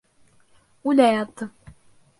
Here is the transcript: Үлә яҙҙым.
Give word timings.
Үлә 0.93 1.09
яҙҙым. 1.19 1.55